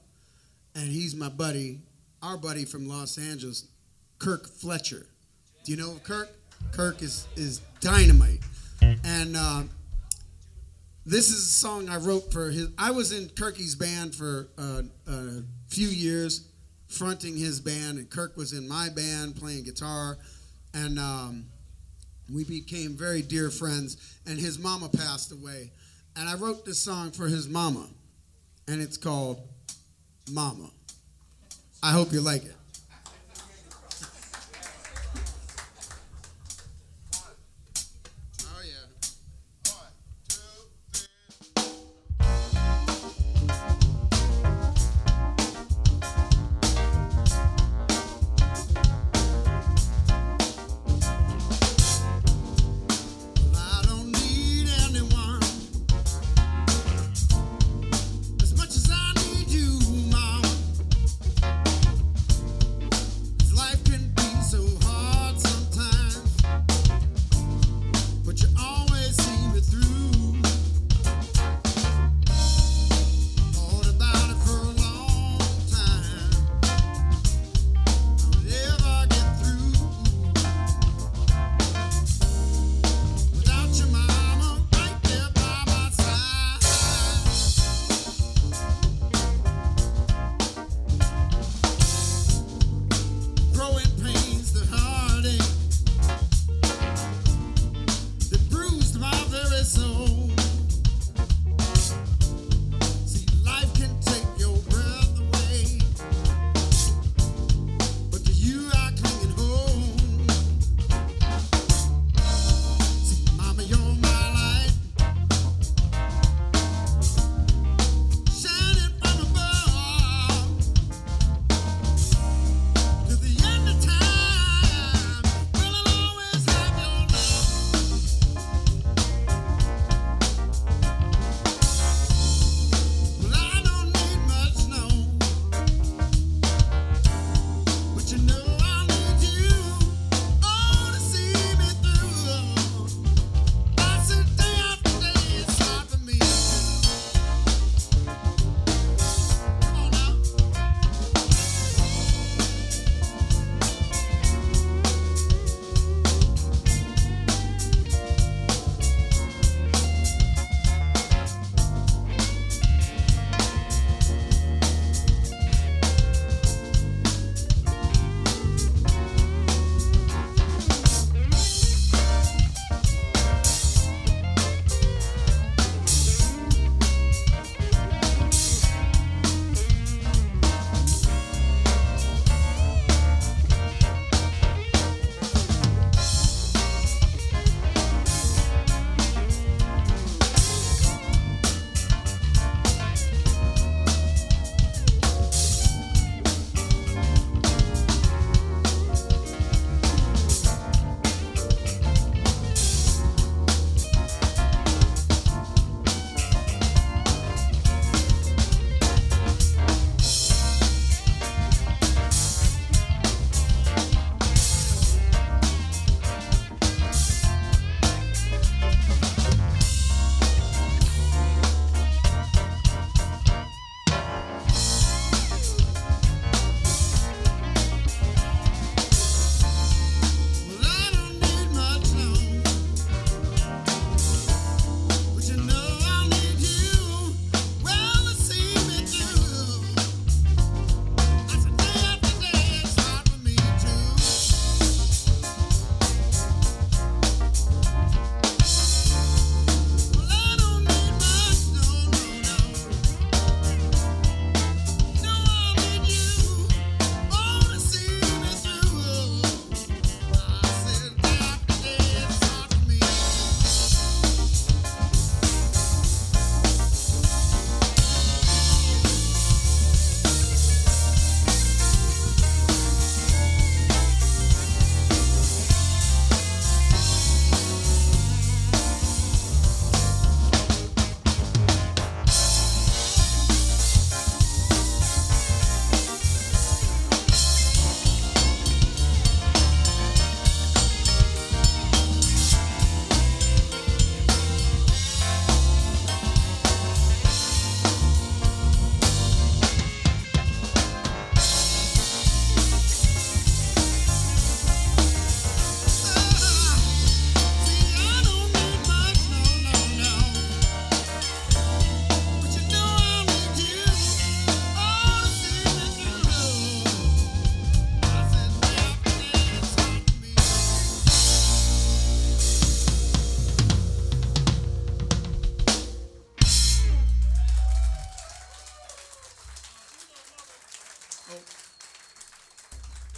and 0.75 0.89
he's 0.89 1.15
my 1.15 1.29
buddy, 1.29 1.79
our 2.21 2.35
buddy 2.35 2.65
from 2.65 2.89
Los 2.89 3.17
Angeles, 3.17 3.69
Kirk 4.19 4.45
Fletcher. 4.45 5.05
Do 5.63 5.71
you 5.71 5.77
know 5.77 6.01
Kirk? 6.03 6.31
Kirk 6.73 7.01
is 7.01 7.29
is 7.37 7.61
dynamite, 7.79 8.41
and 8.81 9.37
uh, 9.37 9.63
this 11.07 11.29
is 11.29 11.37
a 11.37 11.49
song 11.49 11.87
I 11.87 11.95
wrote 11.95 12.33
for 12.33 12.51
his. 12.51 12.67
I 12.77 12.91
was 12.91 13.13
in 13.13 13.29
Kirky's 13.29 13.75
band 13.75 14.13
for 14.13 14.49
uh, 14.57 14.81
a 15.07 15.43
few 15.69 15.87
years, 15.87 16.49
fronting 16.89 17.37
his 17.37 17.61
band, 17.61 17.97
and 17.97 18.09
Kirk 18.09 18.35
was 18.35 18.51
in 18.51 18.67
my 18.67 18.89
band 18.89 19.37
playing 19.37 19.63
guitar, 19.63 20.17
and 20.73 20.99
um, 20.99 21.45
we 22.31 22.43
became 22.43 22.91
very 22.91 23.21
dear 23.21 23.49
friends. 23.49 24.19
And 24.25 24.37
his 24.37 24.59
mama 24.59 24.89
passed 24.89 25.31
away, 25.31 25.71
and 26.17 26.27
I 26.27 26.35
wrote 26.35 26.65
this 26.65 26.79
song 26.79 27.11
for 27.11 27.27
his 27.27 27.47
mama, 27.47 27.87
and 28.67 28.81
it's 28.81 28.97
called 28.97 29.39
"Mama." 30.29 30.69
I 31.81 31.91
hope 31.91 32.11
you 32.11 32.19
like 32.19 32.43
it. 32.43 32.56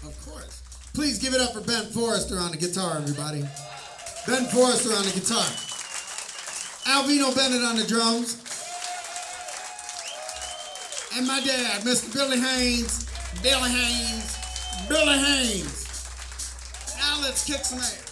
Of 0.10 0.26
course. 0.26 0.62
Please 0.94 1.20
give 1.20 1.34
it 1.34 1.42
up 1.42 1.54
for 1.54 1.62
Ben 1.62 1.86
Forrester 1.86 2.38
on 2.40 2.52
the 2.52 2.58
guitar, 2.58 2.98
everybody. 2.98 3.42
Ben 4.26 4.46
Forrester 4.46 4.90
on 4.94 5.06
the 5.06 5.12
guitar. 5.14 5.46
Alvino 6.90 7.36
Bennett 7.36 7.62
on 7.62 7.76
the 7.78 7.86
drums. 7.86 8.42
And 11.16 11.28
my 11.28 11.40
dad, 11.42 11.82
Mr. 11.82 12.12
Billy 12.14 12.40
Haynes. 12.40 13.08
Billy 13.44 13.70
Haynes. 13.70 14.38
Billy 14.90 15.18
Haynes. 15.18 15.86
Now 16.98 17.22
let's 17.22 17.46
kick 17.46 17.64
some 17.64 17.80
ass. 17.80 18.09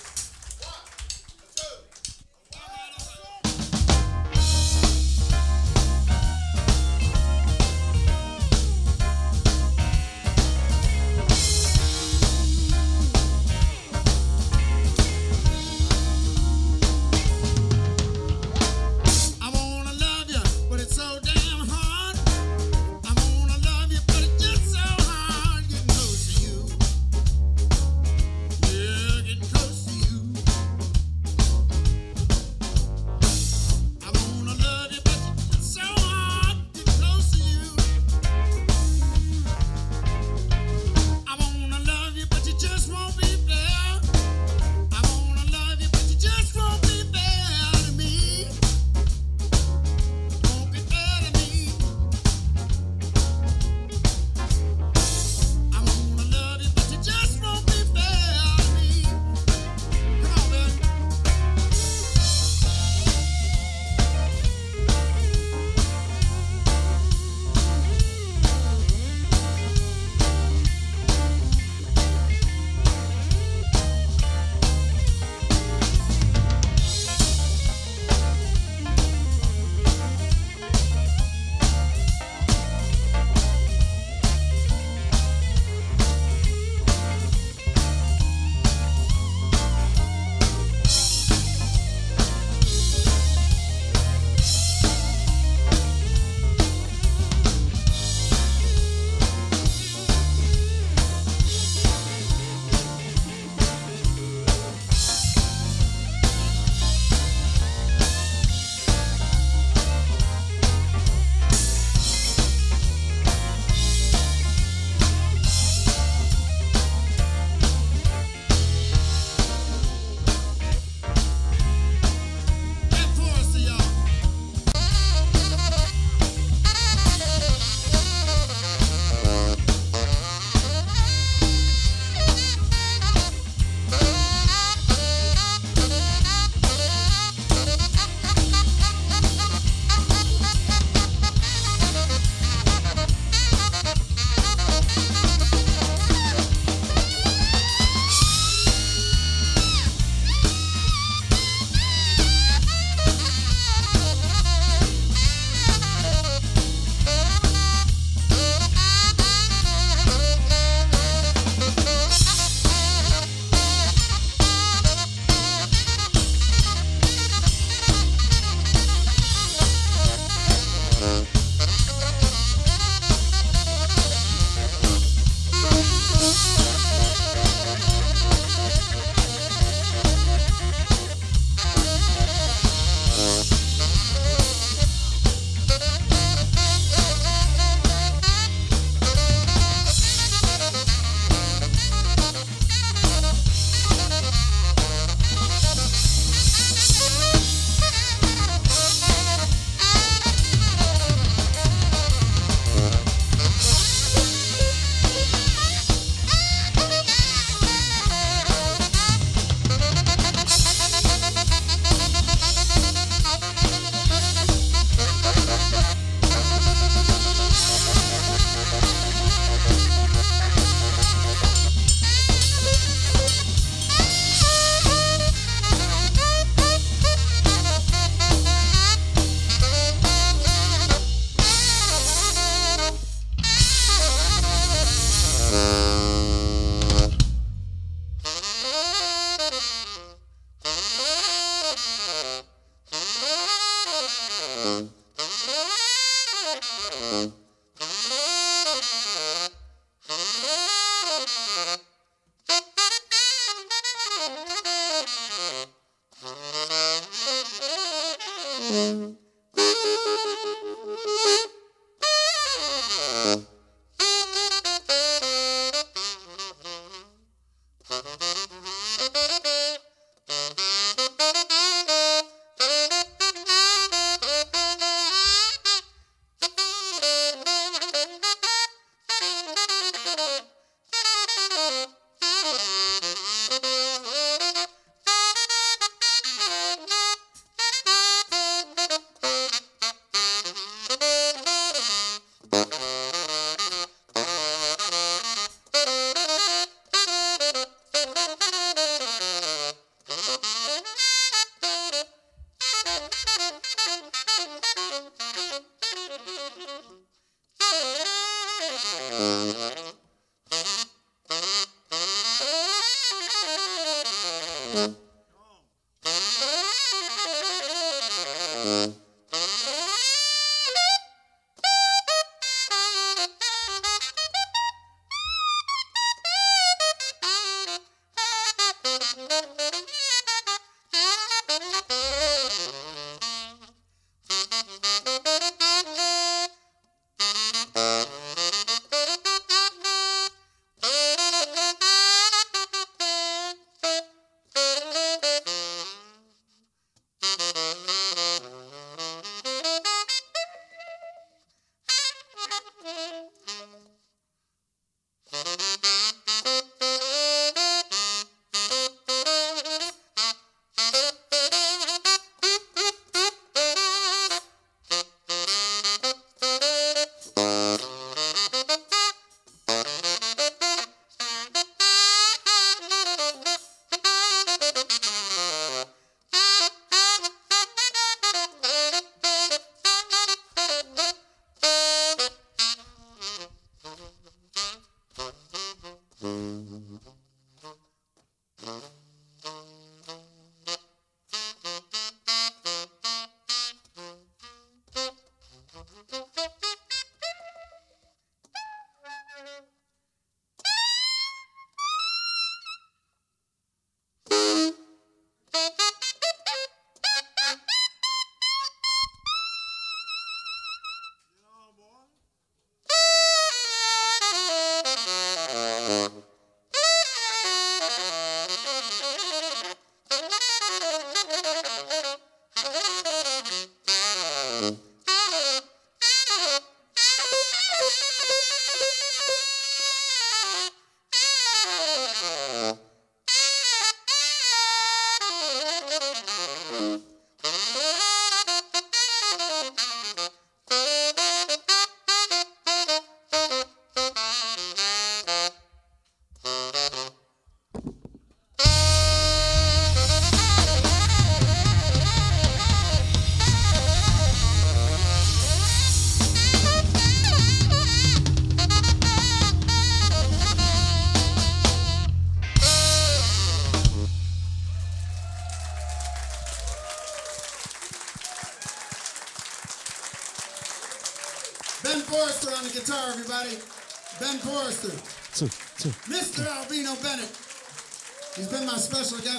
Mm-hmm. 318.67 319.06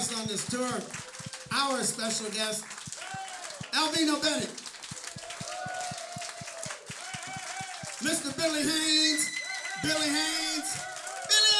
Guest 0.09 0.21
on 0.21 0.27
this 0.27 0.47
tour. 0.49 0.81
Our 1.51 1.83
special 1.83 2.29
guest, 2.31 2.63
Albino 3.75 4.19
Bennett. 4.21 4.49
Mr. 8.01 8.35
Billy 8.37 8.61
Haynes. 8.61 9.29
Billy 9.83 10.07
Haynes. 10.07 10.77
Billy! 11.27 11.57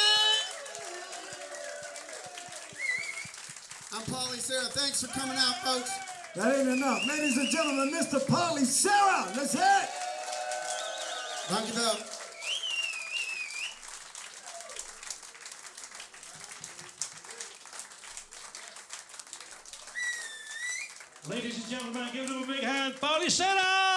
I'm 3.94 4.04
Polly 4.14 4.38
Sarah. 4.38 4.66
Thanks 4.66 5.04
for 5.04 5.20
coming 5.20 5.38
out, 5.38 5.56
folks. 5.64 5.92
That 6.36 6.56
ain't 6.60 6.70
enough. 6.70 7.06
Ladies 7.08 7.38
and 7.38 7.50
gentlemen, 7.50 7.92
Mr. 7.94 8.26
Polly 8.28 8.64
Sarah. 8.66 9.28
Let's 9.36 9.54
hear 9.54 9.64
it. 9.64 9.90
Dankjewel. 11.50 11.98
Ladies 12.00 12.10
and 12.10 12.19
gentlemen, 21.94 22.14
give 22.14 22.28
them 22.28 22.44
a 22.44 22.48
big 22.48 22.64
hand. 22.64 22.94
Paulie 22.96 23.30
Sarah! 23.32 23.89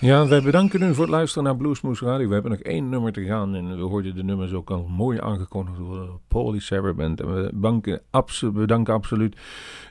Ja, 0.00 0.26
wij 0.26 0.42
bedanken 0.42 0.82
u 0.82 0.94
voor 0.94 1.04
het 1.04 1.14
luisteren 1.14 1.44
naar 1.44 1.56
Bluesmoose 1.56 2.04
Radio. 2.04 2.26
We 2.28 2.32
hebben 2.32 2.50
nog 2.50 2.60
één 2.60 2.88
nummer 2.88 3.12
te 3.12 3.24
gaan 3.24 3.54
en 3.54 3.76
we 3.76 3.82
hoorden 3.82 4.14
de 4.14 4.24
nummers 4.24 4.52
ook 4.52 4.70
al 4.70 4.86
mooi 4.88 5.20
aangekondigd 5.20 5.78
door 5.78 6.20
Paulie 6.28 6.60
Sarah 6.60 6.96
Band. 6.96 7.20
En 7.20 7.34
we 7.34 7.50
bedanken, 7.52 8.00
abso 8.10 8.50
bedanken 8.50 8.94
absoluut 8.94 9.36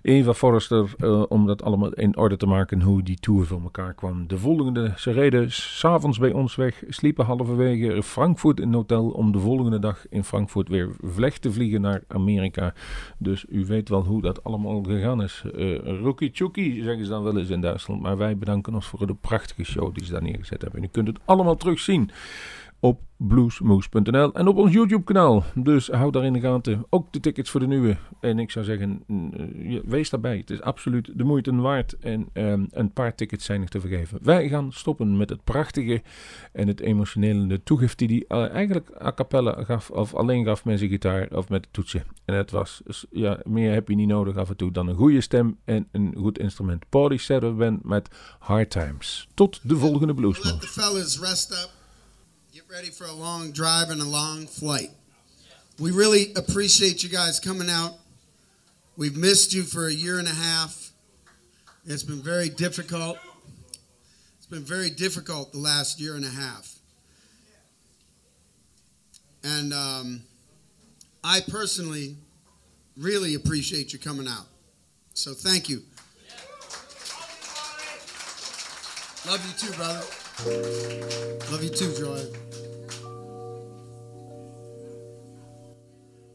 Eva 0.01 0.33
Forrester 0.33 0.93
uh, 0.97 1.23
om 1.27 1.47
dat 1.47 1.63
allemaal 1.63 1.93
in 1.93 2.17
orde 2.17 2.37
te 2.37 2.45
maken 2.45 2.81
hoe 2.81 3.03
die 3.03 3.19
tour 3.19 3.45
voor 3.45 3.61
elkaar 3.61 3.93
kwam. 3.93 4.27
De 4.27 4.37
volgende, 4.37 4.93
ze 4.95 5.11
reden 5.11 5.51
s'avonds 5.51 6.17
bij 6.17 6.31
ons 6.31 6.55
weg, 6.55 6.83
sliepen 6.87 7.25
halverwege 7.25 8.03
Frankfurt 8.03 8.59
in 8.59 8.67
een 8.67 8.73
hotel 8.73 9.09
om 9.09 9.31
de 9.31 9.39
volgende 9.39 9.79
dag 9.79 10.05
in 10.09 10.23
Frankfurt 10.23 10.69
weer 10.69 10.89
vlecht 11.01 11.41
te 11.41 11.51
vliegen 11.51 11.81
naar 11.81 12.03
Amerika. 12.07 12.73
Dus 13.17 13.45
u 13.49 13.65
weet 13.65 13.89
wel 13.89 14.03
hoe 14.03 14.21
dat 14.21 14.43
allemaal 14.43 14.83
gegaan 14.83 15.23
is. 15.23 15.43
Uh, 15.55 15.99
Rookie 16.01 16.31
Chucky 16.33 16.81
zeggen 16.81 17.03
ze 17.05 17.11
dan 17.11 17.23
wel 17.23 17.37
eens 17.37 17.49
in 17.49 17.61
Duitsland, 17.61 18.01
maar 18.01 18.17
wij 18.17 18.37
bedanken 18.37 18.73
ons 18.73 18.85
voor 18.85 19.07
de 19.07 19.15
prachtige 19.15 19.63
show 19.63 19.95
die 19.97 20.05
ze 20.05 20.11
daar 20.11 20.23
neergezet 20.23 20.61
hebben. 20.61 20.79
En 20.79 20.85
u 20.85 20.89
kunt 20.91 21.07
het 21.07 21.17
allemaal 21.25 21.57
terugzien 21.57 22.11
op 22.79 23.01
bluesmoose.nl 23.17 24.33
en 24.33 24.47
op 24.47 24.57
ons 24.57 24.73
YouTube 24.73 25.03
kanaal. 25.03 25.43
Dus 25.55 25.87
houd 25.87 26.13
daar 26.13 26.25
in 26.25 26.33
de 26.33 26.39
gaten. 26.39 26.85
Ook 26.89 27.13
de 27.13 27.19
tickets 27.19 27.49
voor 27.49 27.59
de 27.59 27.67
nieuwe. 27.67 27.97
En 28.19 28.39
ik 28.39 28.51
zou 28.51 28.65
zeggen, 28.65 29.03
uh, 29.07 29.79
wees 29.85 30.09
daarbij. 30.09 30.37
Het 30.37 30.49
is 30.49 30.61
absoluut 30.61 31.11
de 31.15 31.23
moeite 31.23 31.55
waard. 31.55 31.97
En 31.99 32.29
um, 32.33 32.67
een 32.71 32.93
paar 32.93 33.15
tickets 33.15 33.45
zijn 33.45 33.59
nog 33.59 33.69
te 33.69 33.79
vergeven. 33.79 34.19
Wij 34.21 34.49
gaan 34.49 34.71
stoppen 34.71 35.17
met 35.17 35.29
het 35.29 35.43
prachtige 35.43 36.01
en 36.53 36.67
het 36.67 36.79
emotionele 36.79 37.63
toegift 37.63 37.97
die 37.97 38.25
hij 38.27 38.39
uh, 38.39 38.53
eigenlijk 38.53 38.89
a 39.01 39.13
cappella 39.13 39.63
gaf. 39.63 39.89
Of 39.89 40.15
alleen 40.15 40.45
gaf 40.45 40.65
met 40.65 40.77
zijn 40.77 40.89
gitaar 40.91 41.27
of 41.31 41.49
met 41.49 41.63
het 41.63 41.73
toetsen. 41.73 42.03
En 42.25 42.35
het 42.35 42.51
was, 42.51 42.81
ja, 43.09 43.39
meer 43.43 43.73
heb 43.73 43.87
je 43.87 43.95
niet 43.95 44.07
nodig 44.07 44.35
af 44.35 44.49
en 44.49 44.57
toe 44.57 44.71
dan 44.71 44.87
een 44.87 44.95
goede 44.95 45.21
stem 45.21 45.57
en 45.65 45.87
een 45.91 46.15
goed 46.17 46.39
instrument. 46.39 46.85
Paulie 46.89 47.19
Sarah 47.19 47.57
Band 47.57 47.83
met 47.83 48.09
Hard 48.39 48.69
Times. 48.69 49.27
Tot 49.33 49.59
de 49.63 49.77
volgende 49.77 50.13
Bluesmoose. 50.13 51.76
Ready 52.69 52.89
for 52.89 53.05
a 53.05 53.13
long 53.13 53.51
drive 53.53 53.89
and 53.91 54.01
a 54.01 54.05
long 54.05 54.45
flight. 54.45 54.89
We 55.79 55.91
really 55.91 56.33
appreciate 56.35 57.01
you 57.01 57.07
guys 57.07 57.39
coming 57.39 57.69
out. 57.69 57.93
We've 58.97 59.15
missed 59.15 59.53
you 59.53 59.63
for 59.63 59.87
a 59.87 59.93
year 59.93 60.19
and 60.19 60.27
a 60.27 60.33
half. 60.33 60.91
It's 61.85 62.03
been 62.03 62.21
very 62.21 62.49
difficult. 62.49 63.19
It's 64.37 64.47
been 64.47 64.65
very 64.65 64.89
difficult 64.89 65.53
the 65.53 65.59
last 65.59 66.01
year 66.01 66.15
and 66.15 66.25
a 66.25 66.29
half. 66.29 66.75
And 69.45 69.73
um, 69.73 70.21
I 71.23 71.39
personally 71.47 72.17
really 72.97 73.35
appreciate 73.35 73.93
you 73.93 73.99
coming 73.99 74.27
out. 74.27 74.47
So 75.13 75.33
thank 75.33 75.69
you. 75.69 75.83
Love 79.25 79.45
you 79.45 79.67
too, 79.67 79.73
brother. 79.77 80.03
Love 80.45 81.63
you 81.63 81.69
too, 81.69 81.91
Joy. 81.97 82.23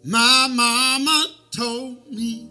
My 0.04 0.48
mama 0.50 1.26
told 1.56 2.10
me 2.10 2.50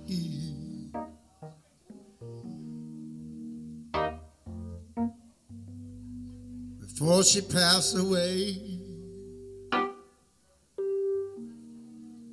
before 6.80 7.24
she 7.24 7.42
passed 7.42 7.98
away. 7.98 8.56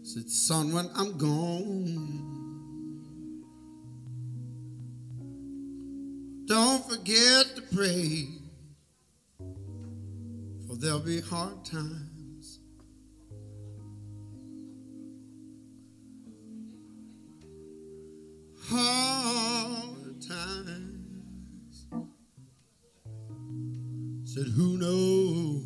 Said, 0.02 0.30
son, 0.30 0.72
when 0.72 0.88
I'm 0.94 1.18
gone, 1.18 2.14
don't 6.46 6.88
forget 6.88 7.56
to 7.56 7.62
pray, 7.74 8.37
for 10.68 10.76
there'll 10.76 11.00
be 11.00 11.20
hard 11.20 11.64
times. 11.64 12.60
Hard 18.68 20.20
times. 20.20 21.86
Said, 24.24 24.46
who 24.48 24.76
knows 24.76 25.62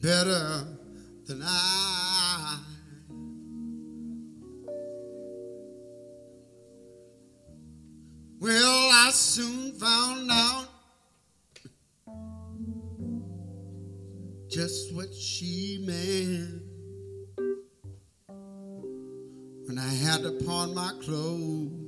better 0.00 0.64
than 1.26 1.42
I? 1.44 2.60
Well, 8.40 8.90
I 8.92 9.10
soon 9.12 9.72
found 9.72 10.30
out 10.30 10.57
hat 20.08 20.24
upon 20.24 20.74
my 20.74 20.90
clothes. 21.02 21.87